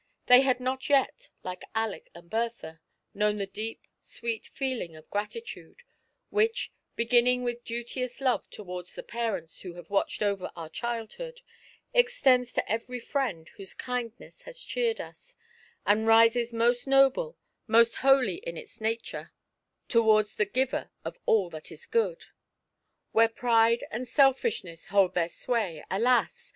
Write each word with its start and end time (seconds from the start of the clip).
They 0.25 0.41
had 0.41 0.59
not 0.59 0.81
yet^ 0.85 1.29
like 1.43 1.61
Aleck 1.75 2.09
and 2.15 2.27
Bertha, 2.27 2.81
known 3.13 3.37
the 3.37 3.45
deep, 3.45 3.85
sweet 3.99 4.47
feeling 4.47 4.95
of 4.95 5.07
Gratitude, 5.11 5.83
which, 6.31 6.71
beginning 6.95 7.43
with 7.43 7.63
duteous 7.63 8.19
love 8.19 8.49
towards 8.49 8.95
the 8.95 9.03
parents 9.03 9.61
who 9.61 9.73
have 9.73 9.91
watched 9.91 10.23
over 10.23 10.51
our 10.55 10.69
childhood, 10.69 11.41
extends 11.93 12.51
to 12.53 12.63
eveiy 12.63 12.97
fnend 13.05 13.49
whose 13.57 13.75
kindness 13.75 14.41
has 14.41 14.63
cheered 14.63 14.99
us, 14.99 15.35
and 15.85 16.07
rises 16.07 16.51
most 16.51 16.87
noble, 16.87 17.37
most 17.67 17.97
holv 17.97 18.39
in 18.41 18.57
its 18.57 18.81
nature, 18.81 19.31
tow^ards 19.87 20.35
the 20.35 20.45
Giver 20.45 20.89
of 21.05 21.19
all 21.27 21.51
that 21.51 21.71
is 21.71 21.85
good. 21.85 22.25
WTiere 23.13 23.35
Pride 23.35 23.83
and 23.91 24.05
Sellishness 24.07 24.87
hold 24.87 25.13
their 25.13 25.29
sway, 25.29 25.83
alas! 25.91 26.49